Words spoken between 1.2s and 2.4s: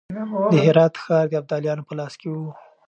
د ابدالیانو په لاس کې و.